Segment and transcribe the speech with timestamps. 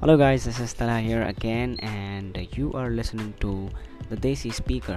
[0.00, 3.68] Hello, guys, this is Talha here again, and you are listening to
[4.08, 4.96] the Desi Speaker.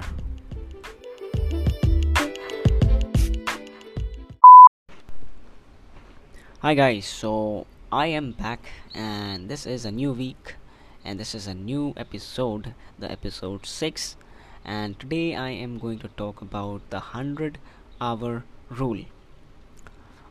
[6.60, 10.54] Hi, guys, so I am back, and this is a new week,
[11.04, 14.18] and this is a new episode, the episode 6.
[14.64, 17.58] And today I am going to talk about the 100
[18.00, 19.06] hour rule.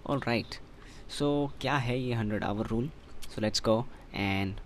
[0.07, 0.61] Alright,
[1.09, 2.91] so kya hai ye 100 hour rule?
[3.29, 4.62] So let's go and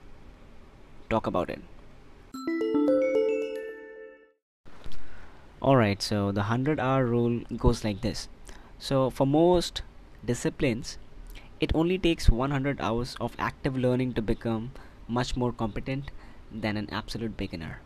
[1.09, 1.61] talk about it.
[5.61, 8.29] Alright, so the 100 hour rule goes like this.
[8.77, 9.81] So, for most
[10.25, 10.97] disciplines,
[11.59, 14.71] it only takes 100 hours of active learning to become
[15.07, 16.11] much more competent
[16.49, 17.81] than an absolute beginner.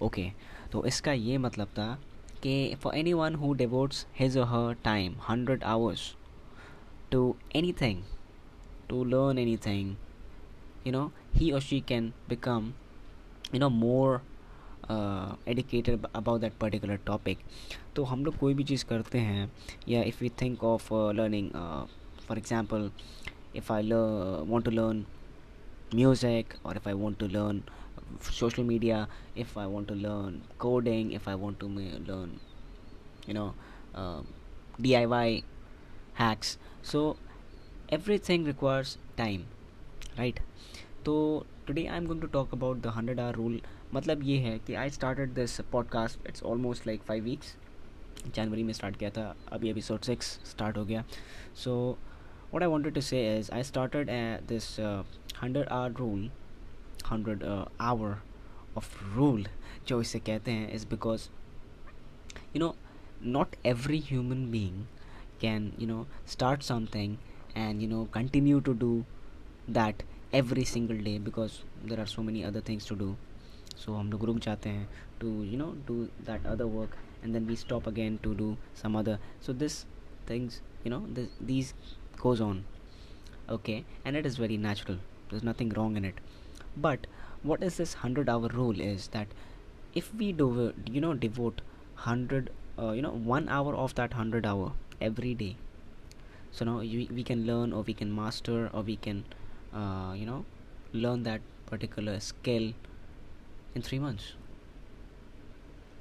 [0.00, 0.34] Okay,
[0.72, 1.98] तो इसका ये मतलब था
[2.42, 6.14] कि for anyone who devotes his or her time 100 hours
[7.10, 8.02] to anything,
[8.88, 9.96] to learn anything,
[10.84, 12.74] you know he or she can become
[13.52, 14.22] you know more
[14.88, 17.38] uh, educated about that particular topic
[17.96, 19.50] तो हम लोग कोई भी चीज़ करते हैं
[19.88, 21.50] या if we think of learning
[22.28, 22.90] for example
[23.54, 25.06] if I learn, want to learn
[25.92, 27.62] music or if I want to learn
[28.20, 32.40] social media, if I want to learn coding, if I want to learn,
[33.26, 33.54] you know,
[33.94, 34.20] uh,
[34.80, 35.44] DIY
[36.14, 36.58] hacks.
[36.82, 37.16] So
[37.88, 39.44] everything requires time,
[40.18, 40.40] right?
[41.04, 41.14] तो
[41.66, 43.60] today I am going to talk about the hundred hour rule
[43.94, 47.54] मतलब ये है कि I started this podcast it's almost like five weeks
[48.34, 51.04] जनवरी में start किया था अभी एपिसोड सिक्स स्टार्ट हो गया
[51.64, 51.74] so
[52.54, 54.10] what I wanted to say is I started
[54.48, 54.70] this
[55.42, 56.30] hundred hour rule
[57.10, 57.44] hundred
[57.80, 58.16] hour
[58.76, 59.46] of rule
[59.88, 61.28] जो इसे कहते हैं is because
[62.56, 62.74] you no
[63.24, 64.86] not every human being
[65.40, 67.18] can you know start something
[67.54, 69.04] and you know continue to do
[69.68, 70.02] that
[70.32, 73.16] every single day because there are so many other things to do
[73.82, 74.88] so हम लोग रुक जाते हैं
[75.20, 75.96] to you know do
[76.28, 78.48] that other work and then we stop again to do
[78.82, 79.76] some other so this
[80.30, 81.74] things you know this, these
[82.22, 82.64] goes on
[83.56, 84.98] okay and it is very natural
[85.30, 86.20] there's nothing wrong in it
[86.76, 87.06] but
[87.42, 89.28] what is this 100 hour rule is that
[89.94, 91.60] if we do you know devote
[91.94, 95.56] 100 uh, you know one hour of that 100 hour every day
[96.51, 99.23] so now we, we can learn or we can master or we can
[100.17, 100.45] you know
[100.95, 102.73] learn that particular skill
[103.75, 104.33] in three months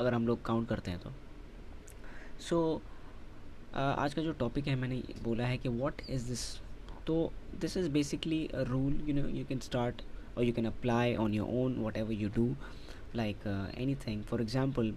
[0.01, 1.11] अगर हम लोग count करते हैं तो।
[2.41, 2.89] सो so,
[3.73, 6.45] uh, आज का जो topic है मैंने बोला है कि व्हाट इज़ दिस
[7.07, 10.03] तो this is basically rule you know you can start
[10.39, 12.55] और you can apply on your own whatever you do
[13.15, 14.23] like uh, anything.
[14.23, 14.93] For example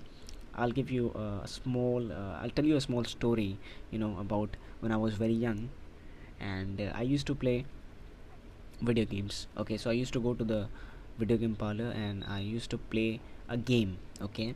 [0.55, 3.57] i'll give you a small uh, i'll tell you a small story
[3.91, 5.69] you know about when i was very young.
[6.39, 7.65] And uh, i used to play
[8.81, 9.47] video games.
[9.57, 10.67] Okay so i used to go to the
[11.19, 14.55] video game parlor and i used to play a game okay?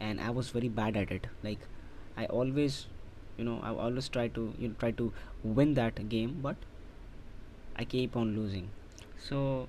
[0.00, 1.26] And i was very bad at it.
[1.42, 1.58] Like
[2.16, 2.86] i always
[3.36, 5.12] you know i always try to you know try to
[5.44, 6.56] win that game but
[7.76, 8.70] i keep on losing.
[9.18, 9.68] So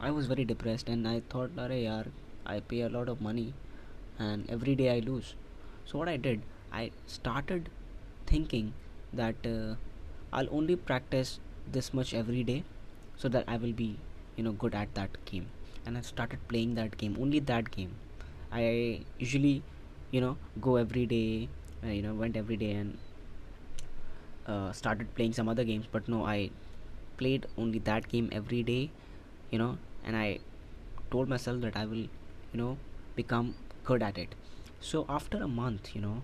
[0.00, 2.06] i was very depressed and i thought Are yaar,
[2.46, 3.52] i pay a lot of money
[4.18, 5.34] and every day i lose.
[5.84, 6.42] So what i did
[6.72, 7.68] i started
[8.26, 8.72] thinking
[9.12, 9.74] that uh,
[10.32, 11.38] i'll only practice
[11.70, 12.62] this much every day
[13.16, 13.98] so that I will be
[14.36, 15.46] you know good at that game.
[15.86, 17.94] And I started playing that game only that game.
[18.52, 19.62] I usually
[20.10, 21.48] you know go every day
[21.84, 22.98] uh, you know went every day and
[24.46, 26.50] uh, started playing some other games but no I
[27.16, 28.90] played only that game every day
[29.50, 30.38] you know and I
[31.10, 32.06] told myself that I will
[32.52, 32.76] you know
[33.16, 33.54] become
[33.84, 34.34] good at it.
[34.80, 36.22] So after a month you know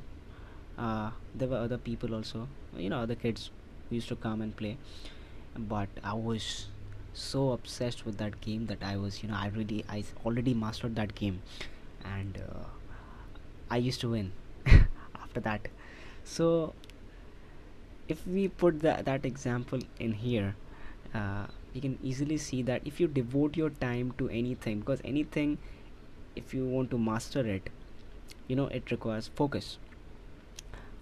[0.78, 3.50] uh, there were other people also you know other kids
[3.90, 4.76] used to come and play.
[5.58, 6.66] But I was
[7.12, 10.94] so obsessed with that game that I was, you know, I really, I already mastered
[10.96, 11.42] that game,
[12.04, 12.64] and uh,
[13.70, 14.32] I used to win
[15.14, 15.68] after that.
[16.24, 16.74] So,
[18.08, 20.54] if we put that that example in here,
[21.14, 25.58] uh, you can easily see that if you devote your time to anything, because anything,
[26.35, 27.69] if you want to master it,
[28.47, 29.77] you know, it requires focus.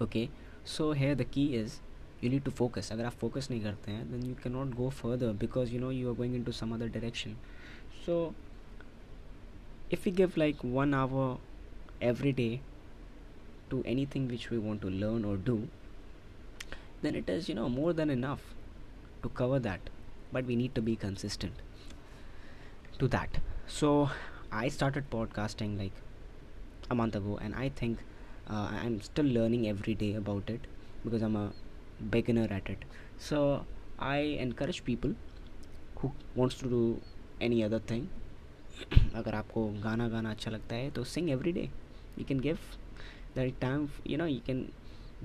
[0.01, 0.29] Okay,
[0.63, 1.79] so here the key is
[2.21, 5.31] you need to focus अगर आप focus नहीं करते हैं then you cannot go further
[5.33, 7.35] because you know you are going into some other direction
[8.05, 8.33] so
[9.89, 11.25] if we give like one hour
[12.11, 12.61] every day
[13.73, 15.57] to anything which we want to learn or do
[17.01, 18.47] then it is you know more than enough
[19.21, 19.91] to cover that
[20.31, 21.61] but we need to be consistent
[22.99, 23.91] to that so
[24.51, 25.91] i started podcasting like
[26.89, 27.99] a month ago and i think
[28.49, 30.67] uh, i'm still learning every day about it
[31.03, 31.51] because i'm a
[32.09, 32.83] beginner at it
[33.17, 33.65] so
[33.99, 34.17] i
[34.47, 35.13] encourage people
[35.97, 36.83] who wants to do
[37.41, 38.09] any other thing
[39.15, 41.65] अगर आपको गाना गाना अच्छा लगता है तो sing every day
[42.17, 42.63] you can give
[43.35, 44.63] the time you know you can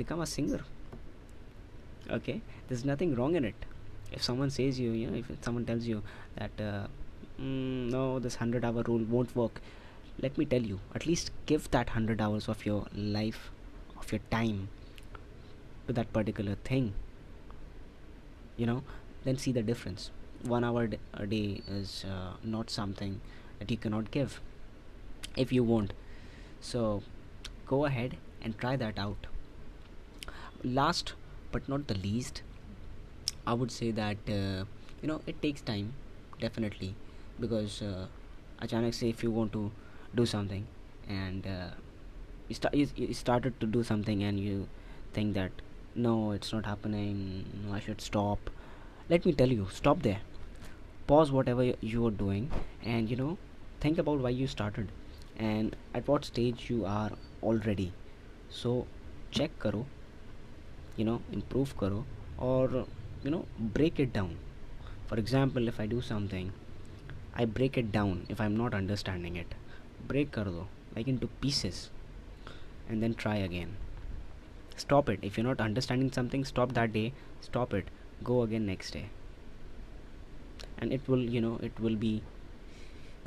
[0.00, 0.60] become a singer
[2.16, 3.66] okay there's nothing wrong in it
[4.12, 6.02] if someone says you you know if someone tells you
[6.36, 6.86] that uh,
[7.39, 9.61] mm, no this 100 hour rule won't work.
[10.21, 13.51] Let me tell you at least give that 100 hours of your life
[13.97, 14.69] of your time
[15.87, 16.93] to that particular thing
[18.57, 18.83] you know
[19.23, 20.11] then see the difference.
[20.43, 23.21] One hour a day is uh, not something
[23.59, 24.41] that you cannot give
[25.37, 25.93] if you won't.
[26.59, 27.03] So
[27.65, 29.27] go ahead and try that out.
[30.63, 31.13] Last
[31.51, 32.41] but not the least
[33.45, 34.65] i would say that uh,
[35.01, 35.93] you know it takes time
[36.39, 36.95] definitely
[37.39, 38.07] because uh,
[38.61, 39.71] achanak say if you want to
[40.15, 40.65] do something
[41.07, 41.69] and uh,
[42.47, 44.67] you, start, you, you started to do something and you
[45.13, 45.51] think that
[45.95, 48.49] no it's not happening no, i should stop.
[49.09, 50.21] Let me tell you stop there.
[51.07, 52.49] Pause whatever you are doing
[52.83, 53.37] and you know
[53.81, 54.91] think about why you started
[55.37, 57.91] and at what stage you are already.
[58.49, 58.87] So
[59.31, 59.85] check karo
[60.95, 62.05] you know improve karo
[62.37, 62.85] or
[63.23, 64.35] you know break it down.
[65.07, 66.51] For example if i do something
[67.35, 69.55] i break it down if i'm not understanding it.
[70.07, 71.89] Break kar do like into pieces
[72.89, 73.75] and then try again.
[74.75, 75.19] Stop it.
[75.21, 77.13] If you're not understanding something stop that day.
[77.41, 77.87] Stop it.
[78.23, 79.05] Go again next day.
[80.77, 82.21] And it will you know it will be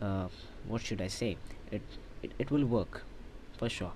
[0.00, 0.28] uh,
[0.68, 1.36] what should i say?
[1.70, 1.82] It,
[2.22, 3.02] it it will work
[3.58, 3.92] for sure.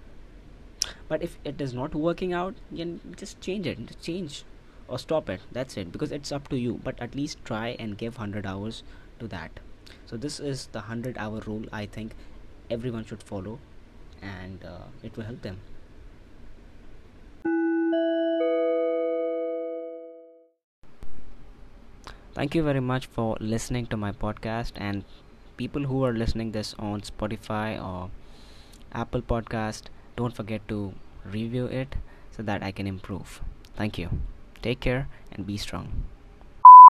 [1.09, 3.97] But if it is not working out then just change it.
[4.03, 4.45] Change
[4.89, 5.41] or stop it.
[5.53, 5.93] That's it.
[5.93, 6.81] Because it's up to you.
[6.83, 8.83] But at least try and give 100 hours
[9.21, 9.61] to that
[10.07, 12.15] so this is the 100 hour rule i think
[12.71, 13.59] everyone should follow
[14.23, 15.59] and uh, it will help them.
[22.33, 25.05] Thank you very much for listening to my podcast and
[25.57, 28.11] people who are listening this on spotify or
[28.93, 30.95] apple podcast don't forget to
[31.25, 31.97] review it
[32.31, 33.43] so that i can improve.
[33.77, 34.09] Thank you.
[34.63, 36.05] Take care and be strong